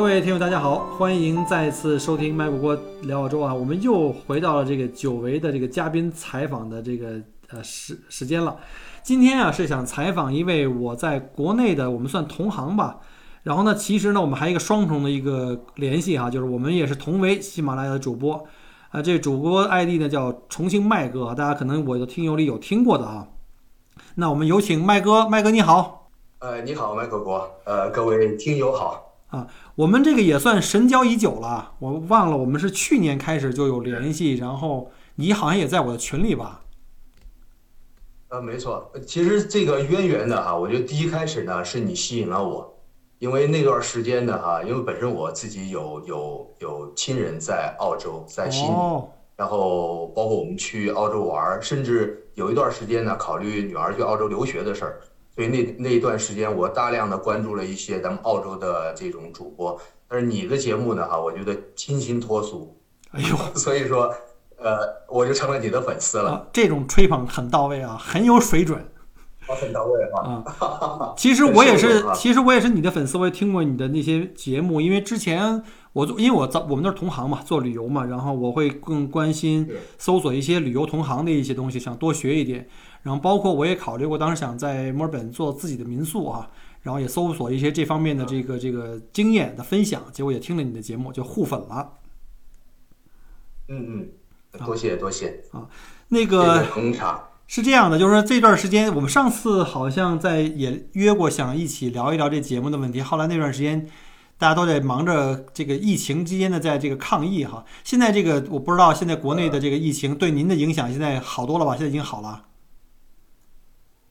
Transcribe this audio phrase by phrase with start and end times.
[0.00, 3.52] 各位听友，大家好，欢迎再次收听麦果锅聊澳洲啊！
[3.52, 8.56] 我们又回到了这个久违的这个嘉宾采访的这个呃时时间了。
[9.02, 12.98] 今天啊是想采访一位我在国内的我们算同行吧。
[13.42, 18.42] 然后呢，其实呢我们还有一个双重的一个联系哈，就是我们也是同为喜马拉雅的主播
[18.92, 19.02] 啊。
[19.02, 23.28] 这主播 ID 呢叫重庆麦哥，大家可能我的听友里有听过的啊。
[24.14, 26.08] 那我们有请麦哥，麦哥你好。
[26.38, 27.46] 呃，你好，麦克国。
[27.66, 29.09] 呃，各位听友好。
[29.30, 31.72] 啊，我们这个也算神交已久了。
[31.78, 36.62] 我忘了，我们是去年开始就有联系，然后你好像也在我的群里吧？
[38.28, 38.92] 呃，没错。
[39.06, 42.76] 其实这个渊源呢，哈，我觉得第一开始呢是你吸引了我，
[43.18, 48.70] 因为那段时间呢，哈，因为本身我自己有有有亲人在澳洲，在悉尼，
[49.36, 55.00] 然后包括我们去澳洲玩，甚至有一段时间呢，考虑女儿去澳洲留学的事儿。
[55.34, 62.76] 所以那那一段时间，我大量的关注了一些咱们澳洲的这种主播，但是你的节目呢，哈，我觉得清新脱俗，
[63.12, 64.12] 哎呦，所以说，
[64.56, 66.48] 呃，我就成了你的粉丝了。
[66.52, 68.84] 这种吹捧很到位啊，很有水准。
[69.52, 71.12] 很到位啊！
[71.16, 74.80] 其实我也是，其实我也是你的粉丝，我也听过你的那些节目。
[74.80, 75.60] 因为之前
[75.92, 82.68] 我做，因为我在我们那是同行嘛，做旅游嘛，然后我会更关心搜索一些旅游同行的一些东西，想多学一点。
[83.02, 86.50] 然后包括我也考虑过，当时想在墨尔本做自己的民宿啊，
[86.82, 90.02] 然后也搜索一些这方面的这个这个经验的分享。
[90.12, 91.92] 结果也听了你的节目，就互粉了。
[93.68, 94.08] 嗯嗯，
[94.66, 95.68] 多谢多谢啊，
[96.08, 97.24] 那个捧场。
[97.46, 103.00] 是这样的，就是说这段时间，我们上次好像在也约过，想一起聊一聊这节目的问题。
[103.00, 103.88] 后来那段时间，
[104.38, 107.64] 大家都在忙着这个疫情之间的在这个抗疫哈。
[107.82, 111.72] 现在这个我不知道，现在国内的这个疫情对您的影响现在好多了吧？
[111.72, 112.44] 现在已经好了。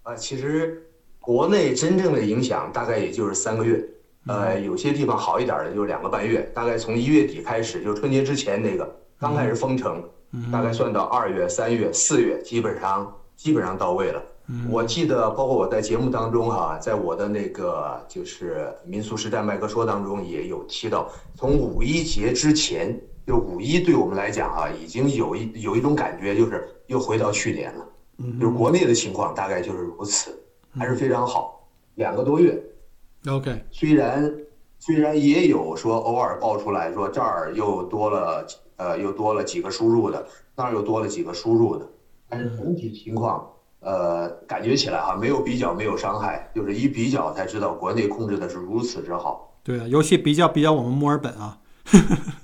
[0.09, 0.83] 啊，其实
[1.19, 3.79] 国内真正的影响大概也就是三个月，
[4.25, 6.41] 呃，有些地方好一点的就是两个半月。
[6.51, 10.03] 大概从一月底开始，就春节之前那个刚开始封城，
[10.51, 13.15] 大概算到二月、三月、四月，基本上。
[13.39, 14.21] 基本上到位了。
[14.69, 27.87] 我记得，包括我在节目当中哈，在我的那个就是民俗时代麦克说当中也有提到，从五一节之前，就五一对我们来讲啊，已经有一有一种感觉，就是又回到去年了。
[28.39, 30.37] 就是国内的情况大概就是如此，
[30.77, 31.67] 还是非常好。
[31.95, 32.61] 两个多月
[33.27, 33.63] ，OK。
[33.71, 34.33] 虽然
[34.77, 38.45] 虽然也有说偶尔爆出来说这儿又多了
[38.77, 40.25] 呃又多了几个输入的，
[40.55, 41.85] 那儿又多了几个输入的。
[42.27, 43.45] 但是总体情况，
[43.79, 49.53] 呃，感觉起来哈，没有比较，没有伤害，就是一比较才知道国内控制的是如此之好。
[49.63, 51.57] 对啊，尤其比较比较我们墨尔本啊。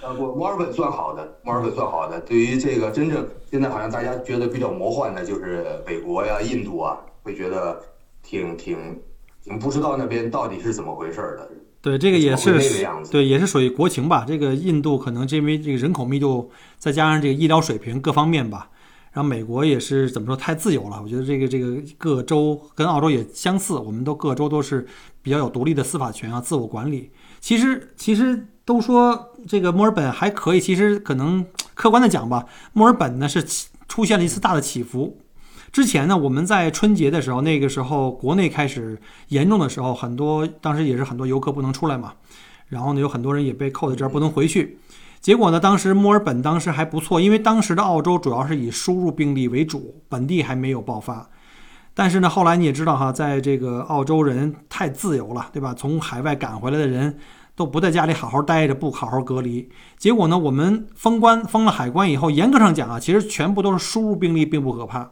[0.00, 2.20] 呃，不，墨尔本算好的，墨尔本算好的。
[2.20, 7.80] 对于这个真正现在好像大家觉得比较魔幻的，就是美国呀、印度啊，会觉得
[8.22, 8.76] 挺挺
[9.42, 11.50] 挺不知道那边到底是怎么回事的。
[11.80, 12.58] 对，这个也是
[13.10, 14.24] 对，也是属于国情吧。
[14.26, 18.70] 这个印度可能因为这个人口密度，再加上这个医疗水平各方面吧。
[19.12, 21.00] 然后美国也是怎么说太自由了？
[21.02, 24.86] 我觉得这个这个各州跟澳洲也相似，我们都各州都是
[25.22, 27.10] 比较有独立的司法权啊，自我管理。
[27.40, 31.42] 其实其实都说这个墨尔本还可以，其实可能
[31.72, 33.42] 客观的讲吧，墨尔本呢是
[33.88, 35.16] 出现了一次大的起伏。
[35.72, 42.12] 之前呢，我们在春节的时候，那个时候国内开始严重的时候，很多当时也是很多游客不能出来嘛，
[42.66, 44.78] 然后呢有很多人也被扣在这儿不能回去。
[45.18, 45.58] 结果呢？
[45.58, 51.26] 当时墨尔本当时还不错，因为当时的澳洲主要是以输入病例为主，本地还没有爆发。
[51.94, 55.72] 但是呢，后来你也知道哈，在这个澳洲人太自由了，对吧？
[55.72, 57.18] 从海外赶回来的人
[57.58, 59.68] 都不在家里好好待着，不好好隔离。
[59.96, 65.10] 结果呢，我们封关封了海关以后，严格上讲啊，其实全部都是输入病例，并不可怕，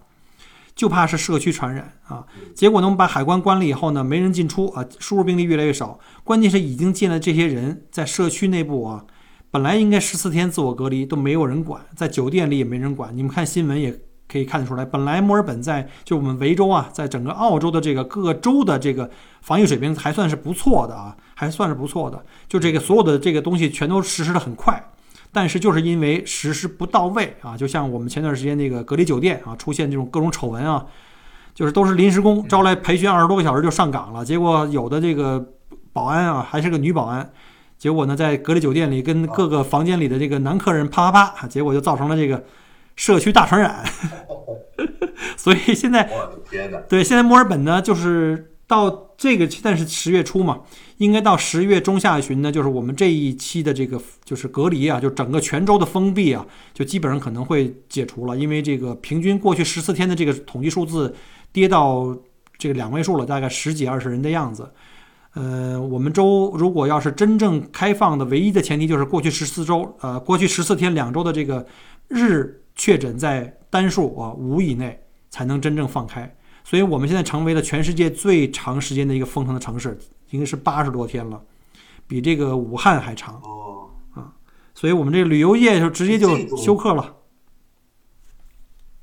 [0.76, 2.25] 就怕是社区传染啊。
[2.54, 5.98] 结果呢，我们把海关关了以后呢，没人进出啊，输入病例越来越少。
[6.22, 9.04] 关键是已经进了这些人在社区内部啊。
[9.50, 13.10] 本来应该十四天自我隔离都没有人管，在酒店里也没人管。
[13.16, 13.99] 你们看新闻也
[14.31, 22.25] 可以看得出来，本来墨尔本在就我们维州啊，在整个澳洲的这个各个州的这个防疫水平还算是不错的啊，还算是不错的。
[22.49, 24.90] 就这个所有的这个东西全都实施的很快，
[25.32, 30.87] 但是就是因为实施不到位啊，就像我们前段时间那个隔离酒店啊，出现这种各种丑闻啊，
[31.55, 35.52] 就是都是临时工招来培训二十多个小时就上岗了，结果有的这个。
[35.93, 37.32] 保安啊，还是个女保安，
[37.78, 42.44] 结果呢，在隔离酒店里跟各个房间里的这个男客人啪啪啪，结果就造成了这个
[42.96, 43.84] 社区大传染。
[45.37, 46.10] 所以现在，
[46.88, 50.60] 对，现在墨尔本呢，就是到这个，现在是十月初嘛，
[50.98, 56.44] 应该到十月中下旬呢，就是我们这一期的这个就是隔离啊，就整个全州的封闭啊，
[56.75, 61.14] 就基本上可能会解除了，因为这个平均过去十四天的这个统计数字
[61.52, 62.16] 跌到
[62.58, 64.69] 这个两位数了，大概十几二十人的样子。
[65.34, 71.64] 呃，我们州如果要是真正开放的唯一的前提就是过去十四周，呃，过去十四天两周的这个
[72.08, 75.02] 日确诊在单数啊五以内。
[75.28, 76.34] 才能真正放开，
[76.64, 79.99] 所以我们现在成为了全世界最长时间的一个封城的城市，
[80.31, 81.38] 应该是八十多天了，
[82.06, 84.32] 比这个武汉还长哦啊！
[84.75, 87.17] 所以我们这个旅游业就直接就休克了。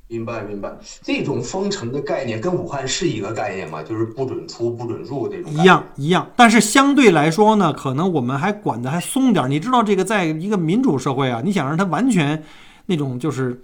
[0.07, 0.71] 明白明白，
[1.03, 3.83] 这种封城的概念跟武汉是一个概念吗？
[3.83, 5.51] 就是不准出、不准入这种。
[5.51, 9.47] 一样一样，但是相对来说呢，可能我们还管的还松点。
[9.51, 12.43] 你知道这个，在一个民主社会啊，你想让它完全
[12.85, 13.61] 那种就是。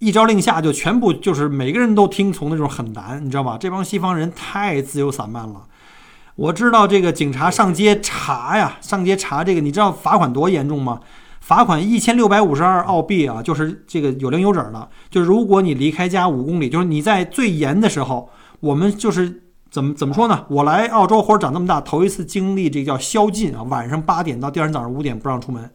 [0.00, 3.56] 一朝令下，就全部就是每个人都听从的那种很难，你知道吧？
[3.58, 5.66] 这帮西方人太自由散漫了。
[6.34, 11.00] 我知道这个警察上街查呀，上街查这个，你知道罚款多严重吗？
[11.40, 14.90] 罚款一千六百五十二澳币啊，就是这个有零有整的。
[15.08, 18.28] 就如果你离开家五公里，就是你在最严的时候，
[18.60, 19.43] 我们就是
[19.74, 20.46] 怎么怎么说呢？
[20.48, 25.68] 我来澳洲或者长这么大，头一次经历这叫宵禁啊，晚上八点到第二天早上五点不让出门，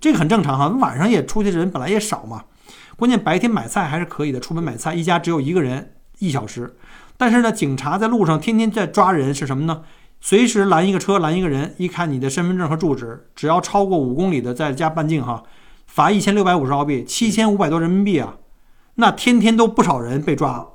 [0.00, 0.66] 这个很正常哈。
[0.80, 2.42] 晚上也出去的人本来也少嘛。
[2.96, 6.74] 关键白天买菜还是可以的，出门买菜一家只有一个人一小时，
[7.16, 9.82] 但是呢，警察在路上天天在抓人是什么呢？
[10.20, 15.44] 随时拦一个车，拦一个人，一看你的身份证和住址，只要超过五公里的在家半径哈，
[15.86, 18.34] 罚一千六百五十澳币，七千五百多人民币啊，
[18.96, 20.66] 那天天都不少人被抓。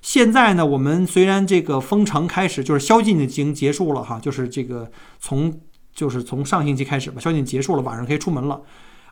[0.00, 5.52] 现在呢，我们虽然这个封城开始，就是宵禁已经结束了哈，就是这个从
[5.94, 8.60] 就是从上星期开始吧，宵禁结束了，晚上可以出门了，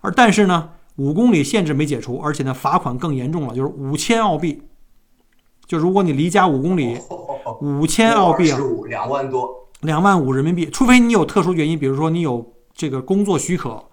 [0.00, 0.70] 而但是呢。
[0.98, 4.62] 五公里限制没解除，而且呢，罚款更严重了，就是五千澳币。
[5.66, 6.96] 就如果你离家五公里，
[7.60, 10.64] 五千澳币啊，两万多，两万五人民币。
[10.70, 13.84] 除非你有特殊原因，比如说你有这个工作许可，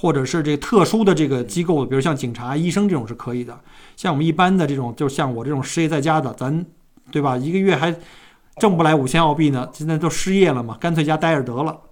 [0.00, 3.60] 或者是这特殊的这个机构，比如像警察、医生这种是可以的。
[3.96, 6.64] 像我们一般的这种，就像我这种失业在家的，咱
[7.12, 7.36] 对吧？
[7.36, 7.94] 一个月还
[8.56, 11.82] 挣不来五千澳币呢，现在都失业了嘛，干脆家待着得了。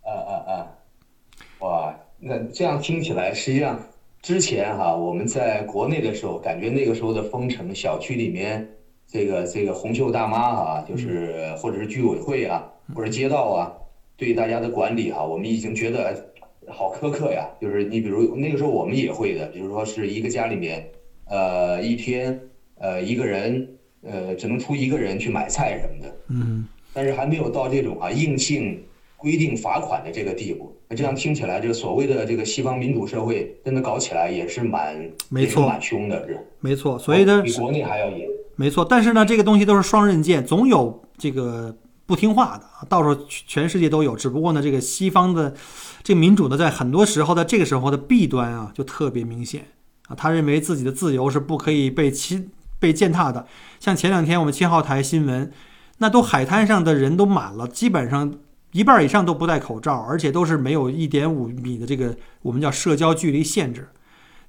[0.00, 0.50] 啊啊啊！
[1.58, 1.94] 哇！
[2.18, 3.78] 那这样听起来，实际上
[4.22, 8.66] 之前哈，我们在国内的时候，感觉那个时候的封城，小区里面
[9.06, 13.70] 这个这个红袖大妈啊，就是或者是居委会啊，或者街道啊，
[14.16, 16.32] 对大家的管理哈，我们已经觉得
[16.70, 17.48] 好苛刻呀。
[17.60, 20.88] 就是你比如那个时候我们也会的，比如说是一个家里面，
[21.26, 22.40] 呃，一天
[22.78, 23.68] 呃一个人
[24.02, 28.82] 呃只能出一个人去买菜什么的，嗯，但是还没有到这种啊硬性。
[29.20, 36.96] 规定罚款的这个地步，那这样听起来，这个所谓的这个西方民主社会，真的搞起来也是蛮没错，蛮凶的，是没错。
[36.96, 38.28] 所以呢，比国内还要严。
[38.54, 41.76] 没错，但是呢，这个东西都是双刃剑，总有这个
[42.08, 44.16] 不听话的啊，到时候全世界都有。
[44.16, 45.54] 只不过呢，这个西方的
[46.02, 49.66] 这个民主呢，在很多时候，在这个时候的弊端啊，就特别明显
[50.08, 50.16] 啊。
[50.16, 53.46] 他认为自己的自由是不可以被侵、被践踏的。
[53.78, 55.52] 像前两天我们七号台新闻，
[55.98, 58.34] 那都海滩上的人都满了，基本上。
[58.72, 63.88] 一半以上都不戴口罩，而且都是没有一点五米的这个我们叫社交距离限制。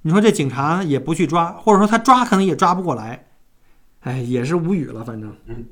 [0.02, 3.28] 你说这警察也不去抓，或者说他抓可能也抓不过来，
[4.00, 5.02] 哎，也是无语了。
[5.02, 5.64] 反正，嗯，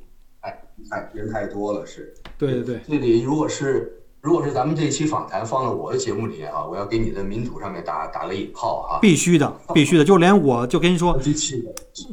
[0.91, 2.15] 哎，哎，人太多了，是。
[2.37, 3.95] 对对对，这里如果是。
[4.21, 8.99] 如果是咱们这期访谈放到我的节目里面啊，我要给你的民主上面打打个引号啊！
[9.01, 11.19] 必须的，必须的，就连我就跟你说，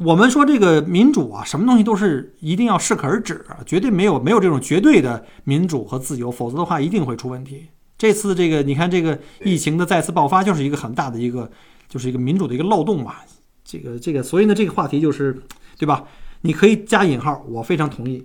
[0.04, 7.66] 我们说这个民主啊，什么东西都是一定要适可而止，绝对没有没有这种绝对的民主和自由，否则的话一定会出问题。
[7.98, 11.50] 这次这个你看这个疫情的再次爆发，就是一个很大的一个，
[11.88, 13.16] 就是一个民主的一个漏洞嘛。
[13.64, 15.36] 这个这个，所以呢，这个话题就是，
[15.76, 16.04] 对吧？
[16.42, 18.24] 你可以加引号，我非常同意。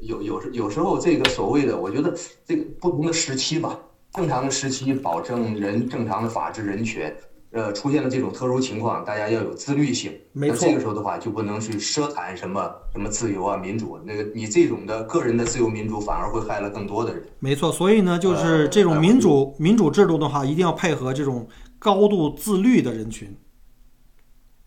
[0.00, 2.14] 有有时有时候这个所谓的，我觉得
[2.44, 3.78] 这个不同的时期吧，
[4.12, 7.16] 正常的时期保证人正常的法治人权，
[7.50, 10.12] 呃，出现了这种特殊情况，大家要有自律性。
[10.32, 10.56] 没错。
[10.60, 13.98] 那这个时候的话，就不能去奢谈什么什么自由啊、民主。
[14.04, 17.24] 那个你这种的个人的自由民主，反而会害了更多的人。
[17.38, 17.70] 没错。
[17.70, 21.46] 所以呢，就是这种民主民主制度的话，一定要配合这种
[21.78, 23.36] 高度自律的人群。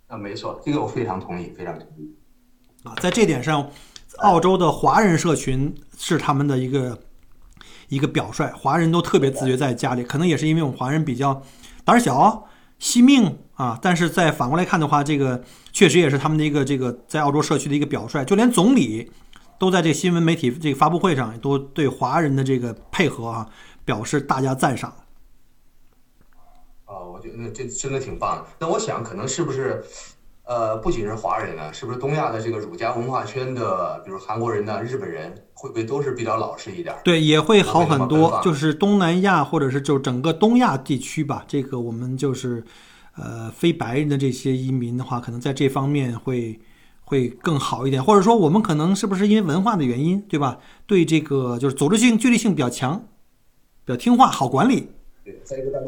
[0.07, 2.15] 啊，没错，这个我非常同意，非常同意。
[2.83, 3.69] 啊，在这点上。
[4.17, 6.99] 澳洲的华人社群是他们的一个
[7.89, 11.41] 一个表率，华人都特别自觉在家里，可能也是因为我们华人比较
[11.85, 12.47] 胆小、
[12.79, 13.77] 惜命啊。
[13.81, 18.25] 但是在反过来看的话，这个确实也是他们的一个这个在澳洲社区的一个表率。
[18.25, 19.11] 就连总理
[19.57, 23.49] 都在这新闻媒体这个发布会上都对华人的这个配合啊
[23.85, 24.93] 表示大家赞赏。
[26.85, 28.45] 啊，我觉得这真的挺棒的。
[28.59, 29.83] 那我想可能是不是？
[30.47, 36.95] 呃，不仅是华人呢，是不是东亚的这个儒家文化圈的，比如韩国人呢、日本人，会不会都是比较老实一点？
[37.03, 38.39] 对，也会好很多。
[38.41, 42.63] 就是东南亚或者是就整个东亚地区吧，这个我们就是
[43.17, 46.57] 呃非白人的这些移民的话，可能在这方面会
[47.03, 48.01] 会更好一点。
[48.01, 50.59] 或者说，我们可能是不是因为文化的原因，对吧？
[50.85, 53.05] 对这个就是组织性、纪律性比较强，
[53.83, 54.87] 比较听话，好管理。
[55.25, 55.85] 对，再一个大家，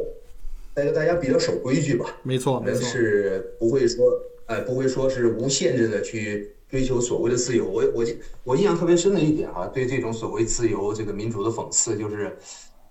[0.75, 2.05] 再一个大家比较守规矩吧。
[2.23, 4.03] 没错，没错，是不会说。
[4.49, 7.65] 哎，不会说是无限制的去追求所谓的自由。
[7.65, 8.03] 我我
[8.43, 12.35] 我印象特别深的一点哈，对这种所谓自由、这个民主的讽刺，就是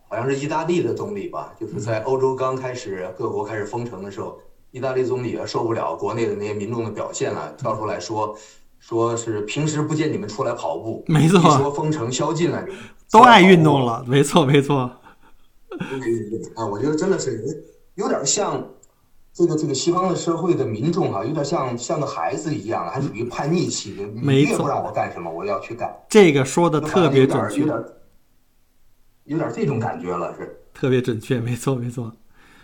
[0.09, 8.39] 好像是意大利的总理吧，就是在欧洲刚开始各国开始封城的时候，意大利总理啊受不了国内的那些民众的表现了，跳出来说，
[8.79, 12.65] 说是平时不见你们出来跑步，没错，说封城宵禁了，
[13.11, 14.77] 都爱运动了，没错没错。
[16.55, 17.65] 啊，我觉得真的是
[17.97, 18.65] 有点像。
[19.39, 23.95] 这个这个西方的社会的民众哈，有点像像个孩子一样，还属于叛逆期。
[24.13, 25.89] 没错，越不让我干什么，我要去干。
[26.09, 27.85] 这个说的特别准确，有点
[29.27, 32.13] 有点这种感觉了，是特别准确，没错没错。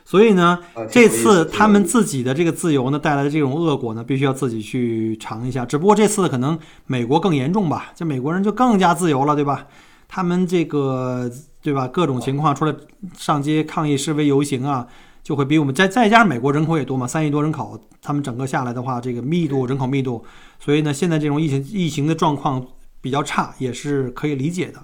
[0.05, 0.59] 所以呢，
[0.91, 5.65] 这次他们自己的这个自由呢带来的这种恶果呢，必须要自己去尝一下。
[5.65, 9.69] 只不过这次可能美国更严重吧，这美国人就更加自由了，对吧？
[10.09, 11.31] 他们这个
[11.63, 11.87] 对吧？
[11.87, 12.75] 各种情况出来
[13.17, 14.89] 上街抗议、示威、游行啊。
[15.25, 20.23] 就会比我们再再加上美国人口也多嘛，三亿多人口，他们整个下来的话，这个密度人口密度，
[20.61, 22.65] 所以呢，现在这种疫情疫情的状况
[23.01, 24.79] 比较差，也是可以理解的。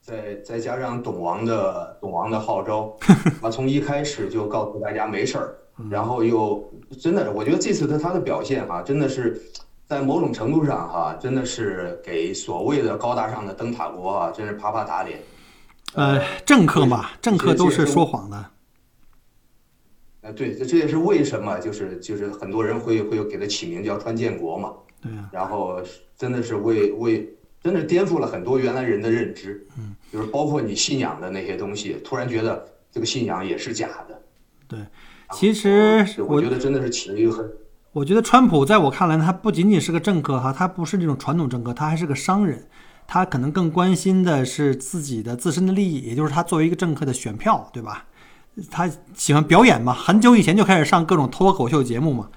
[0.00, 2.96] 再再加上董王的董王的号召，
[3.42, 5.54] 啊，从一开始就告诉大家没事儿，
[5.90, 9.42] 然后又真的，我觉得这次的他的表现哈，真的是
[9.84, 15.20] 在某种程度上哈，真的是给所谓的高大上的灯塔国啊，真是啪啪打脸。
[15.94, 18.44] 呃，政客嘛，政客都是说谎的。
[20.22, 24.72] 呃，对，这这也是为什么，就是就是很多人会会给他起名叫川建国嘛。
[25.00, 25.28] 对啊。
[25.32, 25.80] 然后
[26.16, 27.28] 真的是为为，
[27.62, 29.66] 真的颠覆了很多原来人的认知。
[29.78, 29.94] 嗯。
[30.12, 34.20] 就是包括你信仰的那些东西，突然觉得这个信仰也是假的。
[34.66, 34.78] 对，
[35.32, 37.48] 其实我觉得真的是起了一个很。
[37.92, 42.68] 我觉得川普在我看来，他不仅仅是个政客哈，他不是那种传统政客，他还是个商人。
[43.06, 48.06] 他可能更关心的是自己的自身的利益，也就是他作为一个政客的选票，对吧？
[48.70, 52.28] 他喜欢表演嘛，很久以前就开始上各种脱口秀节目嘛，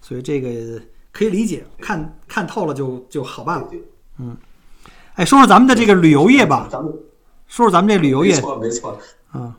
[0.00, 3.68] 所以这个可以理解，看看透了就就好办了。
[4.18, 4.36] 嗯，
[5.14, 6.92] 哎，说说咱们的这个旅游业吧，咱们
[7.46, 8.98] 说说咱们这旅游业，没错没错，
[9.34, 9.54] 嗯，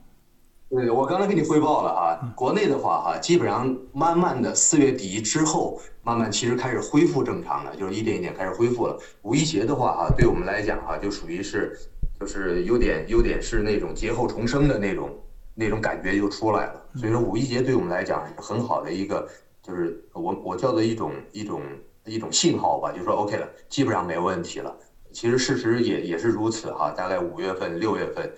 [0.69, 8.97] 对，我刚才给你汇报了啊，国内的话哈，基本上慢慢的四月底之后，慢慢其实开始恢复正常了，就是一点一点开始恢复了。
[9.23, 11.77] 五一节的话哈，对我们来讲哈，就属于是
[12.19, 15.09] 就是有点有点是那种劫后重生的那种。
[15.55, 19.27] 那种感觉就出来了，所以说五一节对我们来讲很好的一个，
[19.61, 21.61] 就是我我叫做一种一种
[22.05, 24.75] 一种信号吧，就说 OK 了，基本上没问题了。
[25.11, 28.31] 其实事实也也是如此哈，大概五月份六月份，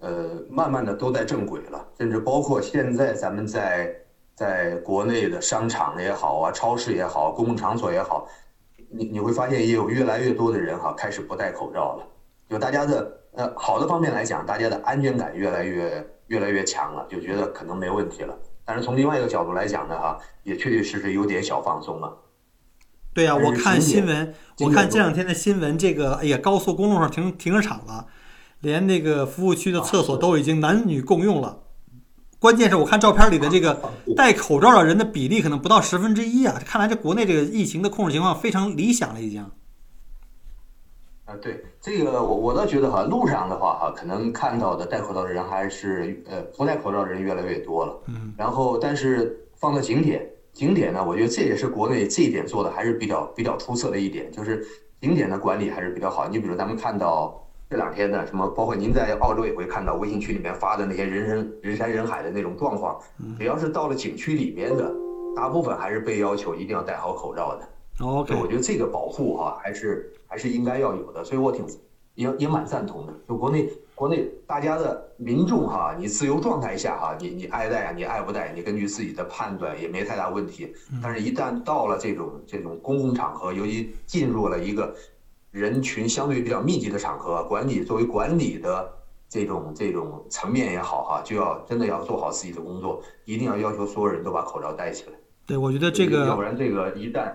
[0.00, 3.94] 呃，慢慢的都在正轨了，甚至包括现在咱们在
[4.34, 8.26] 在国内的商场也好啊，超市也好，公共场所也好，
[8.88, 12.08] 你你会发现也有越来越多的人哈开始不戴口罩了，
[12.48, 16.02] 就大家的呃好的方面来讲，大家的安全感越来越。
[16.32, 18.34] 越来越强了，就觉得可能没问题了。
[18.64, 22.10] 但是从另外一个角度来讲呢，哈，也确确实实有点小放松了。
[23.12, 28.06] 对呀，我看新闻，我看这两天的新闻，这个哎呀，高速公路上停停车场了，
[28.60, 31.58] 连那个服务区的厕所都已经男女共用了。
[32.38, 36.58] 关键是我看照片里的这个戴口罩的人的比例可能不到十分之一啊！
[36.64, 39.46] 看来这国内这个疫情的控制情况非常理想了，已经。
[41.32, 47.98] 啊，对这个我我倒觉得哈，路上的话哈，可能看到的戴口罩的人还是呃不戴口罩的人越来越多了。
[48.08, 48.34] 嗯。
[48.36, 54.62] 然后，但是放到景点，景点呢，我觉得这也是国内这一点做的还是比较比较出色的一点，就是
[55.00, 56.28] 景点的管理还是比较好。
[56.28, 63.00] 你比如咱们看到这两天的什么，包括您在澳洲也会看到微信群里面发的那些人人人山人海的那种状况，
[63.38, 64.94] 只要是到了景区里面的，
[65.34, 67.66] 大部分还是被要求一定要戴好口罩的。
[68.00, 70.12] OK，我觉得这个保护哈还是。
[70.32, 71.62] 还是应该要有的，所以我挺
[72.14, 73.12] 也也蛮赞同的。
[73.28, 80.74] 就国内国内大家的民众哈，你自由状态下哈，你你爱戴啊，你爱不戴，你根据自己的判断也没太大问题。
[81.02, 84.96] 但是，一旦到了这种这种公共场合，尤其进入了一个
[85.50, 88.90] 人群相对比较密集的场合，管理作为管理的
[89.28, 95.12] 这种这种层面也好哈，就要真的要做好自己的工作，一定要要求所有人都把口罩戴起来。
[95.46, 97.30] 对，我觉得这个，要不然这个一旦。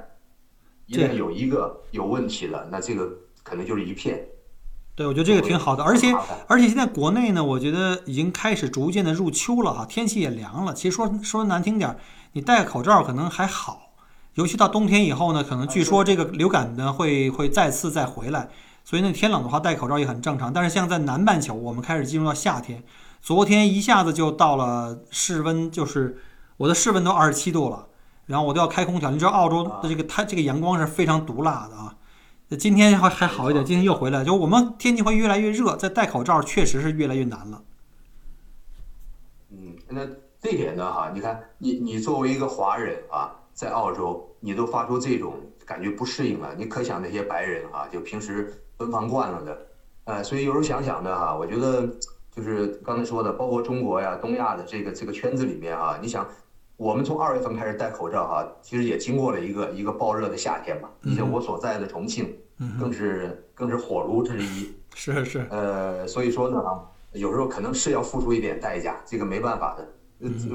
[0.88, 3.08] 一旦有一个有问题了，那这个
[3.44, 4.28] 可能就是一片。
[4.96, 6.12] 对，我觉得这个挺好的，而且
[6.48, 10.74] 而且现在国内呢，我觉得已经开始逐渐的入秋了哈，天气也凉了。
[10.74, 12.00] 其实说说难听点儿，
[12.32, 13.92] 你戴个口罩可能还好，
[14.34, 18.50] 尤其到冬天以后呢，可能据说这个流感呢会会再次再回来，
[18.84, 20.52] 所以那天冷的话戴口罩也很正常。
[20.52, 22.84] 但是像在南半球，我们开始进入到夏天，
[23.22, 26.18] 昨天一下子就到了室温，就是
[26.58, 27.86] 我的室温都二十七度了，
[28.28, 29.10] 然后我都要开空调。
[29.10, 31.96] 你知道澳洲的这个它这个阳光是非常毒辣的啊。
[32.58, 37.62] 今天还还好一点，今天又回来，就我们天气会越来越热，再戴口罩确实是越来越难了。
[39.50, 40.08] 嗯，那
[40.40, 45.34] 这点呢，哈，你看，你你作为一个华人啊，在澳洲，你都发出这种
[45.66, 49.68] 感觉不适应了，你可想那些白人啊，就平时奔放惯了的，
[50.06, 51.86] 呃，所以有时候想想的哈，我觉得
[52.34, 56.26] 就是刚才说的，包括中国呀、东亚的这个这个圈子里面啊，你想。
[56.78, 60.88] 我们从二月份开始戴口罩哈，其实也经过了一个一个暴热的夏天嘛。
[61.02, 62.34] 你像我所在的重庆，
[62.80, 64.72] 更是更是火炉之一。
[64.94, 65.48] 是是。
[65.50, 66.64] 呃，所以说呢，
[67.14, 69.88] 有时候可能是要付出一点代价，这个没办法的。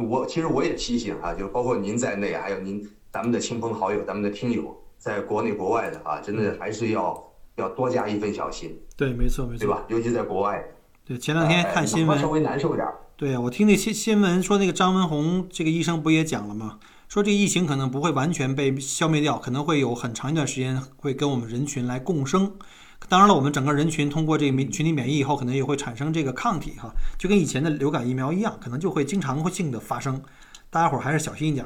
[0.01, 7.21] 我其实我也提醒啊，就包括您在内，还有您咱们的亲朋好友、咱们的听友，在国内国外的啊，真的还是要
[7.57, 8.81] 要多加一份小心。
[8.97, 9.85] 对，没错没错，对吧？
[9.89, 10.65] 尤其在国外。
[11.05, 12.97] 对，前两天看新闻稍微难受点儿。
[13.23, 16.81] 对呀，我听那新新闻说，那个张文宏这个医生不也讲了吗？
[17.07, 22.53] 说这个疫情可能不会完全被消灭掉，可能会有很长一段时间会跟我们人群来共生。
[23.09, 30.21] 当然了，我们整个人群通过这个群体免疫以后，可能也会产生这个抗体哈，就跟以前的流感疫苗一样，可能就会经常性的发生。
[30.69, 31.65] 大家伙儿还是小心一点。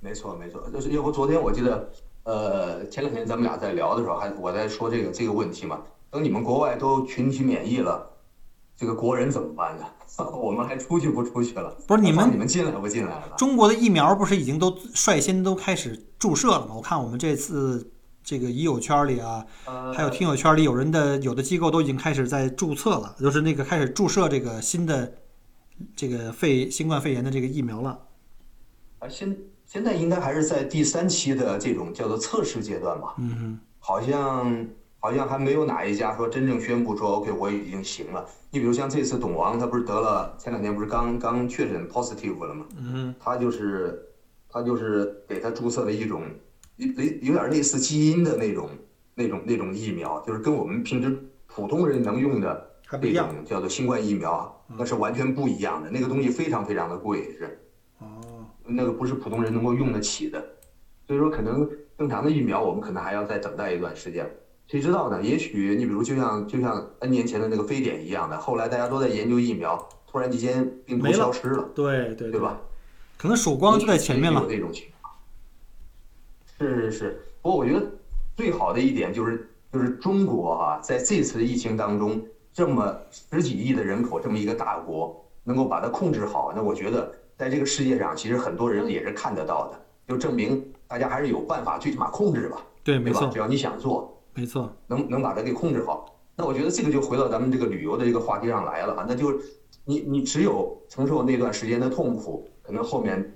[0.00, 1.90] 没错，没错，就是要不昨天我记得，
[2.22, 5.82] 呃，前两天咱们俩在聊的时候，还我在说这个这个问题嘛。
[6.10, 8.14] 等你们国外都群体免疫了。
[8.78, 9.84] 这个国人怎么办呢？
[10.32, 11.76] 我们还出去不出去了？
[11.86, 13.34] 不是你们，你们进来不进来了？
[13.36, 16.74] 中国的疫苗不是已经都率先都开始注射了吗？
[16.76, 17.90] 我看我们这次
[18.22, 19.44] 这个已友圈里啊，
[19.92, 25.12] 还有听友圈里有人的有的机构都已经开始在注册了，就是那个开始注射这个新的
[25.96, 28.06] 这个肺新冠肺炎的这个疫苗了。
[29.00, 29.36] 啊，现
[29.66, 33.14] 现在应该还是在第三期的这种叫做测试阶段吧？
[33.18, 34.66] 嗯，好像。
[35.00, 38.26] 好像还没有哪一家说真正宣布说 OK 我已经行了。
[38.50, 42.66] 你比如像这次董王，他不是得了前两天不是刚刚确诊 positive 了吗？
[42.76, 44.08] 嗯，他就是
[44.48, 46.22] 他就是给他注射了一种
[46.76, 48.70] 类有点类似基因的那种
[49.14, 55.90] 那种那种疫苗，就是跟我们平时普通人能用的那种叫做新冠疫苗，那是完全不一样的。
[55.90, 57.60] 那个东西非常非常的贵，是
[57.98, 58.06] 哦，
[58.64, 60.44] 那个不是普通人能够用得起的。
[61.06, 64.28] 所以说，可能正常的疫苗我们可能还要再等待一段时间。
[64.68, 65.22] 谁知道呢？
[65.22, 72.60] 也许你比如就像就像 N 年前的那个非典一样的，后来大家都在研究疫苗，突然之间病毒消失了，对对对吧？
[73.16, 74.42] 可能曙光就在前面了。
[74.42, 75.14] 有这种情况。
[76.58, 77.86] 是是是，不过我觉得
[78.36, 94.14] 最好的一点就是就是中国啊，在这次疫情当中，这么十几亿的人口这么一个大国，能够把它控制好，那我觉得在这个世界上，其实很多人也是看得到的，就证明大家还是有办法最起码控制吧，对，没错，只要你想做。
[94.38, 99.32] 没错，能能把它给控制好，那我觉得这个就回到咱们这个旅游的这个话题上来了啊，那就
[99.84, 103.34] 你你只有承受那段时间的痛苦，可能后面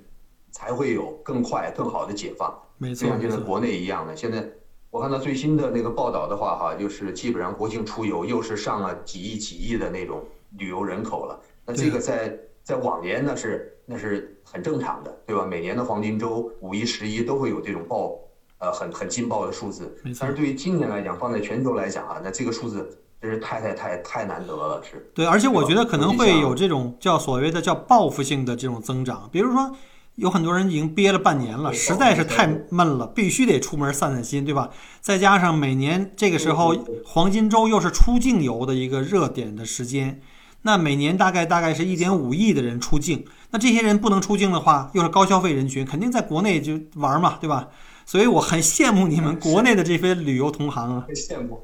[0.52, 2.56] 才会有更快更好的解放。
[2.78, 4.48] 没错，就像现在国内一样的，现在
[4.90, 10.22] 我看到最新的那个报道的话哈，就是基本上国庆出游又是上了几亿几亿的那种
[10.56, 11.40] 旅游人口了。
[11.66, 15.44] 那这个在在往年那是那是很正常的，对吧？
[15.44, 18.16] 每年的黄金周、五一、十一都会有这种报。
[18.62, 25.10] 呃，很很劲爆的数字，但是对于今年来讲，放在全球来讲啊，那这个数字真是太太太太难得了，是。
[25.12, 29.74] 对，而且我觉得可能会有这种叫所谓的叫报复性的这种增长，比如说
[30.14, 34.70] 有很多人已经憋了半年了，实在是太闷了，必须得出门散散心，对吧？
[35.00, 36.72] 再加上每年这个时候
[37.04, 40.20] 黄金周又是出境游的一个热点的时间，
[40.62, 47.68] 那每年大概大概是一点五亿的人出境，那这些人不能出境的话，又是高消费人群，肯定在国内就玩嘛，对吧？
[48.04, 51.06] 所以我很羡慕你们国内的这些旅游同行啊！
[51.14, 51.60] 羡慕，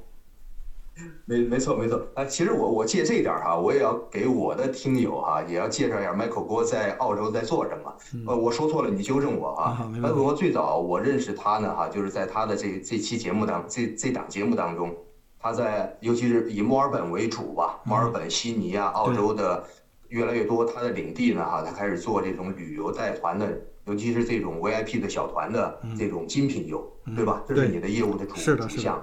[1.27, 2.25] 没没错没错啊！
[2.25, 7.95] 其实我我借这一点儿哈，我也要给我的听友哈，也要介绍一下 Michael 郭在澳洲在做什么。
[8.27, 14.97] 呃，我说错了，你纠正我啊！Michael 郭最早我认识他呢哈，就是在他的这这期节目当这这档节目当中，
[15.39, 19.63] 他在尤其是以墨尔本为主吧，墨尔本、悉尼啊，澳洲的
[20.09, 23.47] 越来越多他的领地呢哈，他开始做这种旅游带团的。
[23.89, 27.43] 尤其是这种 VIP 的小团的这种精品游，对吧？
[27.49, 29.03] 这是你的业务的主主项。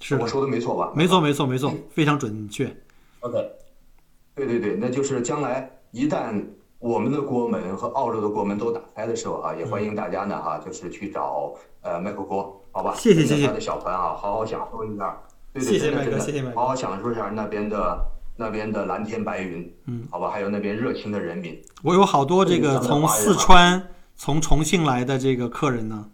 [0.00, 0.92] 是我说的没错吧？
[0.94, 2.66] 没错，没错，没错，非常准确。
[3.20, 3.50] OK，
[4.34, 6.44] 对对对，那就是将来一旦
[6.78, 12.94] 我们的国门和澳洲的国门都打开的时候啊，也欢迎大家呢哈，就是去找呃麦克郭，好吧？
[12.96, 13.46] 谢谢谢谢。
[13.46, 15.18] 他的小团啊，好好享受一下。
[15.54, 16.56] 谢谢麦克，谢谢麦克。
[16.56, 18.04] 好好享受一下那边的
[18.36, 20.30] 那边的蓝天白云，嗯，好吧？
[20.30, 21.60] 还有那边热情的人民。
[21.82, 26.10] 我有好多这个从四川、从重庆来的这个客人呢。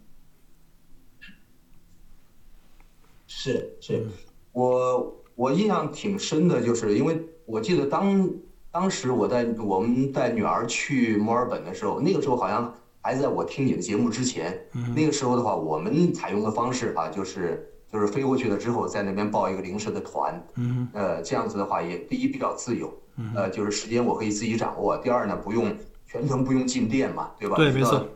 [3.27, 4.05] 是是，
[4.51, 8.29] 我我印象挺深的，就是因为我记得当
[8.69, 14.63] 当时我带我们带女儿去墨尔本的时候，那个时候好像还在我听你的节目之前。
[14.95, 20.41] 那个时候的话，我们采用的方式啊，就是就是飞过去了之后，在那边报一个临时的团。
[20.55, 20.87] 嗯。
[20.93, 22.91] 呃，这样子的话，也第一比较自由，
[23.35, 24.97] 呃，就是时间我可以自己掌握。
[24.97, 25.75] 第二呢，不用
[26.07, 27.55] 全程不用进店嘛，对吧？
[27.55, 28.07] 对，没错。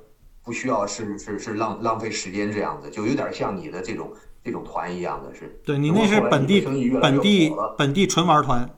[0.43, 4.11] 不需要是是是浪浪费时间这样子，就有点像你的这种。
[4.45, 6.61] 这种团一样的是，对你那是本地
[7.01, 8.69] 本地本地纯玩团，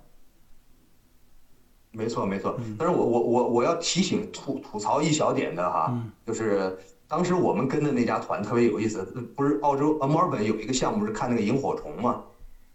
[1.92, 2.58] 没错没错。
[2.80, 5.94] 但是我我我我要提醒吐吐槽一小点的哈，
[6.26, 9.04] 就是当时我们跟的那家团特别有意思，
[9.36, 12.22] 不是澳洲呃墨尔本有一个项目是看那个萤火虫嘛，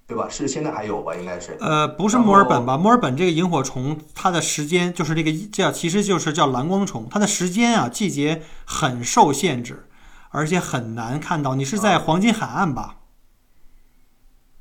[0.07, 0.29] 对吧？
[0.29, 1.15] 是现在还有吧？
[1.15, 2.79] 应该是呃不是墨尔本吧？
[2.79, 9.87] 墨尔本这个萤火虫它的时间就是这个叫其实就是叫蓝光虫，它的时间啊季节很受限制。
[10.35, 13.01] 而且很难看到，你是在黄金海岸吧？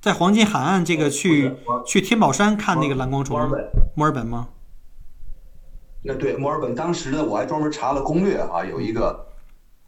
[0.01, 1.55] 在黄金海岸这个去
[1.85, 3.39] 去天宝山看那个蓝光虫，
[3.95, 4.49] 墨尔本吗？
[6.03, 9.27] 那对，墨尔本当时呢，我还专门查了攻略啊，有一个，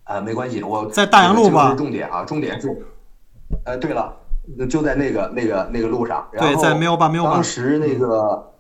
[0.05, 1.73] 呃，没关系，我在大洋路吧？
[1.75, 2.85] 重点啊，重点是，
[3.65, 4.13] 呃，对了，
[4.69, 6.27] 就在那个那个那个路上。
[6.31, 7.31] 对，在喵吧喵吧。
[7.31, 8.51] 当时那个，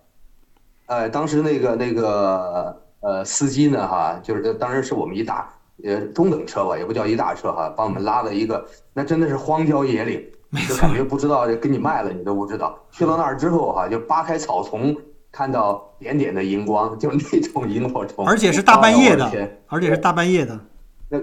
[0.87, 5.49] 呃，当时那个那个呃司机呢，哈，就是当时是我们一大。
[5.83, 10.23] 呃，中等车吧，也不叫一大车哈，帮我们拉了一个，那真的是荒郊野岭，
[10.69, 12.77] 就感觉不知道给你卖了你都不知道。
[12.91, 14.95] 去到那儿之后哈，就扒开草丛，
[15.31, 19.25] 看到点点的荧光，就那种萤火虫，而且是大半夜的，
[19.67, 20.57] 而且是大半夜的，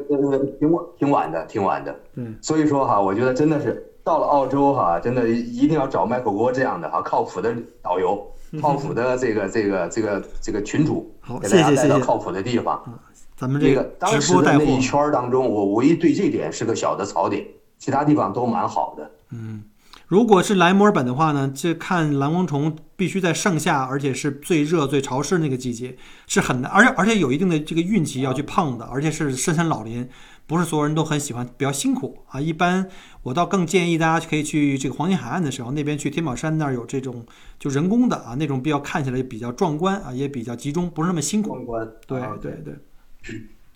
[0.09, 2.01] 那呃挺晚挺晚的，挺晚的。
[2.15, 8.25] 嗯，所以说哈，我觉得真的是到了澳洲哈，真的一定要找麦克锅这样的哈，靠谱的导游，
[8.61, 12.83] 靠谱的这个这个这个这个群主，给大家带到靠谱的地方。
[13.37, 17.45] 咱们这个当时的那一圈当中，我唯一对这点是个小的槽点，
[17.79, 19.11] 其他地方都蛮好的。
[19.33, 19.63] 嗯，
[20.11, 25.97] 如果是来墨尔本的话呢，这看蓝光虫必须在盛夏，而且是最热最潮湿那个季节，
[26.27, 30.09] 是很难，而且而且有一定的这个运气要去碰的，而且是深山老林，
[30.49, 32.41] 不是所有人都很喜欢，比较辛苦啊。
[32.41, 32.89] 一般
[33.23, 37.25] 我倒更建议大家可以去这个黄金海岸的时候，那边去天宝山那儿有这种
[37.61, 41.51] 就人工的啊，那种比较看起来比较壮观啊，也比较集中，不是那么辛苦。
[41.51, 42.75] 壮观，对对对。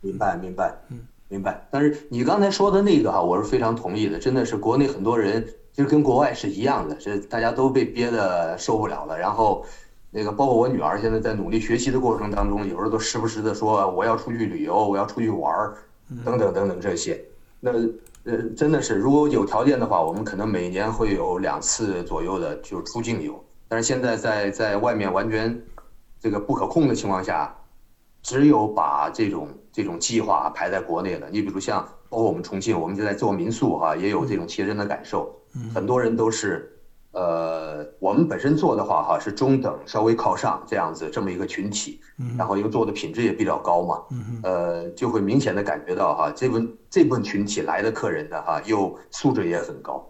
[0.01, 1.65] 明白，明白，嗯，明白。
[1.71, 4.19] 但是你刚才说的那个哈，我是非常同意的。
[4.19, 9.19] 真的是国内很多人，其实跟国外是一样的，是大家都被憋得受不了了。
[9.19, 9.67] 然后，
[10.11, 15.77] 那个包括我女儿现在在努力学习的过程当中，有时候都时不时的说我要出去旅游，我要出去玩儿，
[16.25, 17.21] 等等等等这些。
[17.59, 17.73] 那
[18.25, 23.45] 呃，真的是如果有条件的话，我们可能每年会有两次左右的就出境游。
[23.67, 25.61] 但是现在在在外面完全
[26.21, 27.55] 这个不可控的情况下。
[28.27, 31.29] 只有把这种这种计划排在国内了。
[31.31, 35.31] 你比如像包括我们重庆，我们就在做民宿哈，也有这种切身的感受。
[35.75, 36.71] 很多人都是，
[37.13, 42.01] 呃，我们本身做的话哈是中等稍微靠上这样子这么一个群体，
[42.37, 44.03] 然后因为做的品质也比较高嘛，
[44.43, 50.05] 呃，就会明显的感觉到哈，这部这部分群体来的客人呢哈又素质也很高，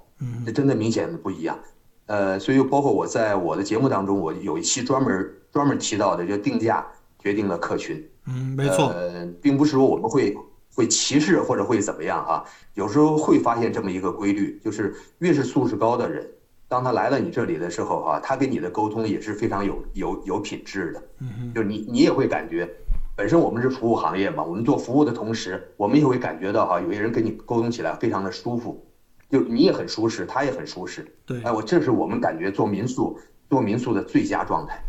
[0.45, 1.59] 这真的明显的不一样。
[2.07, 6.87] 呃，所以包括我在我的节目当中，我有一期专门专门提到的就定价。
[7.25, 10.37] 决定了客群，嗯，没错，呃，并不是说我们会
[10.75, 16.29] 会歧视或者会怎么样哈，有时候会发现这么一个规律，就是越是素质高的人，
[16.69, 22.69] 当他来了你这里的时候哈，他跟你的沟通也是非常有有有品质的，嗯就你你也会感觉，
[23.17, 28.85] 本身我们是服务行业嘛，我们做服务的同时，我们也会感觉到哈，有些人跟你沟通起来非常的舒服，
[29.31, 33.17] 就你也很舒适，他也很舒适，对，哎，我这是我们感觉做民宿
[33.49, 34.83] 做民宿的最佳状态。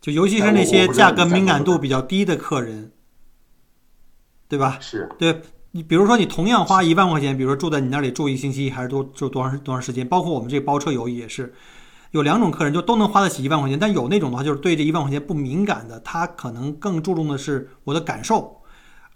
[0.00, 2.92] 就尤其是那些价格敏感度比较低的客人，
[4.48, 4.78] 对吧？
[4.80, 10.06] 是对你，比如说你同样花一万块钱，比如说住在你那里住一星期，还是多住多长多长时间？
[10.06, 11.52] 包括我们这包车游也是，
[12.12, 18.62] 有两种客人就都能花得起一万块钱，但有那种的话就是对这一万块钱不敏感的，他可能更注重的是我的感受，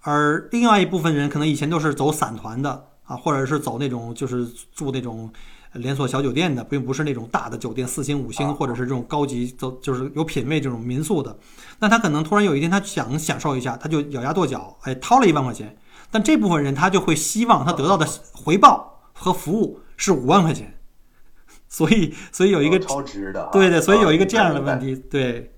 [0.00, 5.30] 而另外一部分人可能以前都是走散团的啊，或者是走那种就是住那种。
[5.74, 11.36] 连锁小酒店的，并不是那种大的酒店，四星、五星，或者是这种高级，都就是有品位这种民宿的。
[11.78, 15.76] 那他可能突然有一天，他想享受一下，他就咬牙跺脚，哎，掏了一万块钱。
[16.10, 20.76] 但这部分人他就会希望他得到的回报和服务是五万块钱。
[21.68, 25.52] 所以，所以有一个超值的，对对，所以有一个这样的问题，对。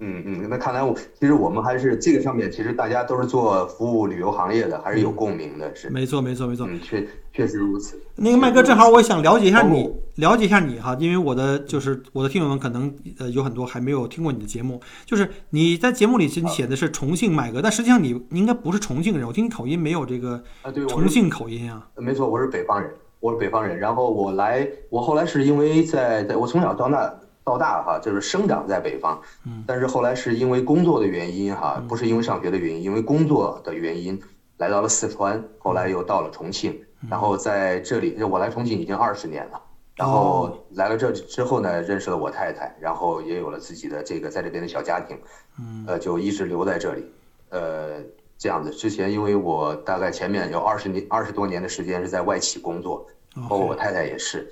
[0.00, 5.90] 嗯嗯，那看来我其实我们还是这个上面，其实大家都是做服务旅游行业的，还是有共鸣的，是。
[5.90, 8.00] 没错没错没错，嗯，确确实如此。
[8.16, 20.42] 那个麦哥，正好我想了解一下你，了解一下你哈，因为我的就是我的听友们可能呃有很多还没有听过你的节目，就是你在节目里你写的是重庆麦哥，但实际上你应该不是重庆人，我听你口音没有这个
[20.88, 27.14] 重庆口音啊，没错，我是北方人，我是北方人，然后我来，我后来是因为在在我从小到大。
[27.50, 34.20] 到大哈，就是生长在北方，嗯，但是后来是因为工作的原因哈，不是因为上学的原因，因为工作的原因
[34.58, 39.60] 来到了四川，后来又到了重庆，然后在这里，我来重庆已经二十年了，
[39.96, 45.18] 然后来了这之后呢，认识了我太太，然后也有了自己的这个在这边的小家庭，
[45.58, 47.04] 嗯，呃，就一直留在这里，
[47.48, 48.00] 呃，
[48.38, 48.70] 这样子。
[48.70, 53.04] 之前因为我大概前面有二十年二十多年的时间是在外企工作，
[53.48, 54.48] 包括我太太也是，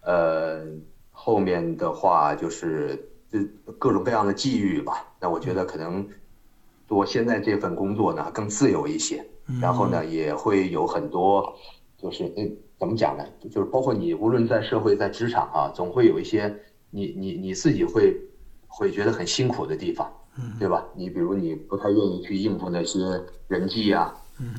[0.00, 0.62] 呃。
[1.24, 2.98] 后面的话就是
[3.30, 3.38] 这
[3.78, 5.06] 各种各样的际遇吧。
[5.20, 6.04] 那我觉得可能
[6.88, 9.24] 我现在这份工作呢更自由一些，
[9.60, 11.54] 然后呢也会有很多，
[11.96, 13.24] 就是嗯怎么讲呢？
[13.40, 16.52] 就是包括你无论在社会在职场啊，总会有一些
[16.90, 18.20] 你你你自己会
[18.66, 20.12] 会觉得很辛苦的地方，
[20.58, 20.84] 对吧？
[20.96, 22.98] 你比如你不太愿意去应付那些
[23.46, 24.12] 人际啊，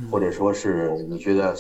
[0.10, 1.54] 或者说是你觉得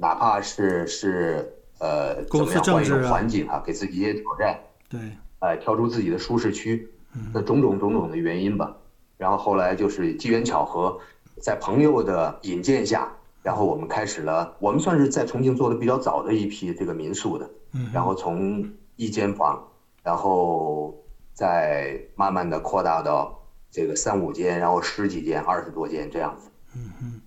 [0.00, 1.50] 哪怕是是。
[1.78, 3.62] 呃，怎么样换一种环境啊？
[3.66, 4.58] 给自己一些挑战，
[4.88, 5.00] 对，
[5.40, 6.88] 哎，跳出自己的舒适区，
[7.32, 8.76] 那种种种种的原因吧。
[9.18, 10.98] 然后后来就是机缘巧合，
[11.40, 17.50] 在朋友的引荐下，然后我们开始了，我们算是在重庆做的比较早的一批这个民宿的。
[17.72, 18.64] 嗯，然后从
[18.96, 19.62] 一间房，
[20.02, 20.94] 然后
[21.32, 26.48] 再慢慢的扩大到这个三五间，然后十几间、二十多间这样子。
[26.76, 27.20] 嗯嗯，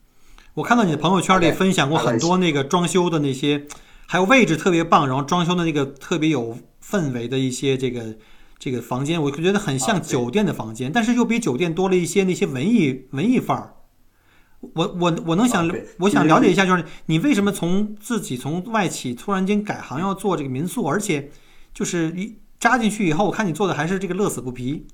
[0.54, 3.68] 我看到你的朋友圈里分享过很多那个装修的那些。
[4.10, 8.16] 还有位置特别棒，然后装修的那个特别有氛围的一些这个
[8.58, 13.74] 这个房间，我觉得很像酒店的房间，但是又比酒店多了一些那些文艺文艺范儿。
[14.62, 21.30] 我我我能想我想了解一下，就是你为什么从自己从外企突然间改行要做这个民宿，而且
[21.74, 24.88] 就是一扎进去以后，我看你做的还是这个乐此不疲。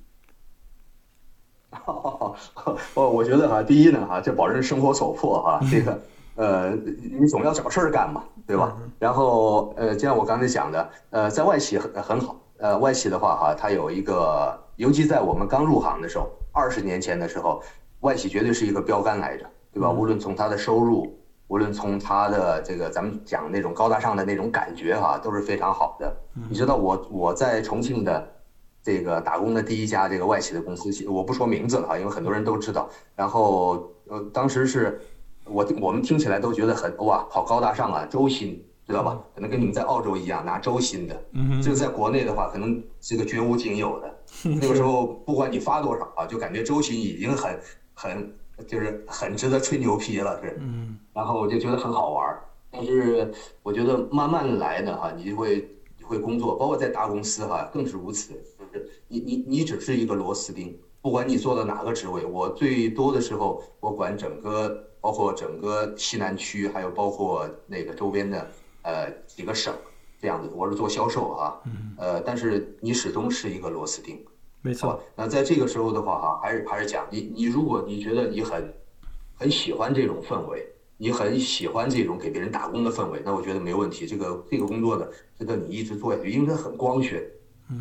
[2.94, 6.02] 我我觉得哈，第一呢哈，就保证生活所迫哈，这个。
[6.36, 6.70] 呃，
[7.18, 8.76] 你总要找事儿干嘛，对吧？
[8.98, 12.36] 然后，呃，就像我刚才讲的，呃，在外企很很好。
[12.58, 17.62] 呃，外企的话，哈，它有一个，尤其在我们刚入行的时候，二十年前的时候，
[18.00, 19.90] 外企绝对是一个标杆来着，对吧？
[19.90, 21.16] 无论从它的收入，
[21.48, 26.16] 无论从它的这个咱们讲那种高大上的那种感觉，哈，都是非常好的。
[26.48, 28.26] 你知道我我在重庆的
[28.82, 32.88] 这个打工的第一家这个外企的公司，我不说名字了哈，因为很多人都知道。
[33.14, 35.00] 然后，呃，当时是。
[35.46, 39.18] 我我们听起来都觉得很哇，好高大上啊，周薪知道吧？
[39.34, 41.22] 可能跟你们在澳洲一样拿周薪的。
[41.32, 44.14] 嗯这个在国内的话，可能这个绝无仅有的。
[44.44, 47.60] 那个时候，不管你发多少啊，就感觉周薪已经很
[47.92, 48.34] 很
[48.66, 50.58] 就是很值得吹牛皮了，是。
[50.60, 50.98] 嗯。
[51.12, 52.38] 然后我就觉得很好玩，
[52.70, 55.68] 但是我觉得慢慢来的哈，你就会
[56.02, 58.32] 会工作，包括在大公司哈，更是如此。
[58.58, 64.88] 就是你你你只是一个螺丝钉，不管你做到哪个职位，我最多的时候我管整个。
[65.04, 69.74] 包括整个西南区，还有包括那个周边的呃几个省，
[70.18, 71.60] 这样子，我是做销售啊，
[71.98, 74.18] 呃，但是你始终是一个螺丝钉，
[74.62, 74.98] 没错。
[75.14, 78.72] 那在这个时候的话哈，还是还是讲你你如果你觉得你很
[79.34, 84.06] 很喜欢这种氛围，你很喜欢这种给别人打工的氛围，那我觉得没问题。
[84.06, 85.06] 这个这个工作呢
[85.38, 87.22] 值得你一直做下去，因为它很光鲜，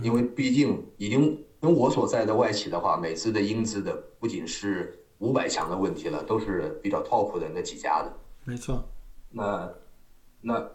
[0.01, 4.99] 因为毕竟已经跟我所在的外企的话，每次的英资的不仅是。
[5.23, 8.11] 五百强的问题了，都是比较 top 的那几家的，
[8.43, 8.83] 没错。
[9.29, 9.73] 那
[10.41, 10.69] 那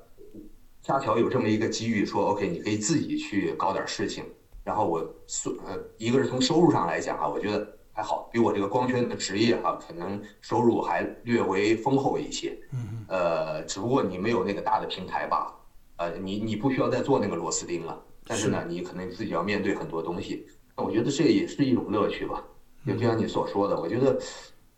[0.83, 4.25] 恰巧有这么一个机遇，说 OK，你可以自己去搞点事情。
[4.65, 12.59] 然后我收呃，一个是从收入上来讲啊，我觉得还好，比我这个光圈的职业哈，可能收入还略微丰厚一些。
[12.73, 15.55] 嗯呃，只不过你没有那个大的平台吧？
[15.99, 18.03] 呃，你你不需要再做那个螺丝钉了。
[18.27, 20.47] 但是呢，你可能自己要面对很多东西。
[20.75, 22.43] 那我觉得这也是一种乐趣吧。
[22.89, 24.19] 就就像你所说的，我觉得，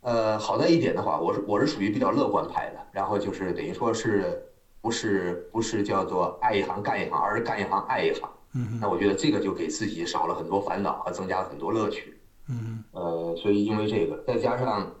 [0.01, 4.43] 呃，好在一点的话，我是我是属于比较乐观派的，然后就是等于说是
[4.81, 8.29] 不是不是叫做爱一行干一行，而是干一行爱一行。
[8.53, 12.19] 嗯那我觉得这个就给自己少了很多烦恼和增加了很多乐趣。
[12.49, 14.91] 嗯呃，所以因为这个，再加上，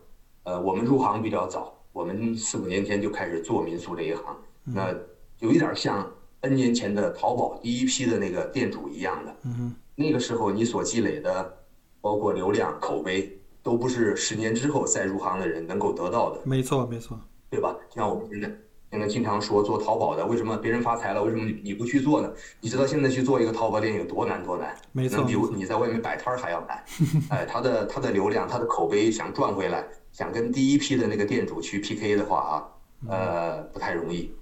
[0.43, 4.93] 呃，我们入行比较早，我们四五年前就开始做民宿这一行，那
[5.39, 6.09] 有一点像
[6.41, 9.35] N 年前的淘宝第一批的那个店主一样的。
[9.43, 11.57] 嗯那个时候你所积累的。
[12.01, 16.41] 包括流量、口碑，都不是十年之后再入行的人能够得到的。
[16.43, 17.17] 没错，没错，
[17.49, 17.75] 对吧？
[17.93, 18.51] 像我们现在，
[18.91, 22.33] 现在经常说做淘宝的，为什么别人发财了，为什么你你不去做呢？
[22.59, 24.75] 你知道现在去做一个淘宝店有多难多难？
[24.91, 26.83] 没错，比你在外面摆摊儿还要难。
[27.29, 32.67] 哎，他的他的流量，他的口碑想赚回来，想跟第一批的那个店主去 PK 的话啊，
[33.07, 34.33] 呃，不太容易。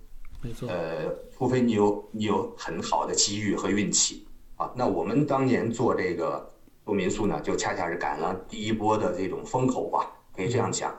[0.41, 0.69] 没错。
[0.69, 4.71] 呃，除非你有你有很好的机遇和运气啊。
[4.73, 6.49] 那我们当年做这个
[6.89, 10.91] 做民宿呢，就恰恰是赶了第一波的这种风口吧，可以这样讲。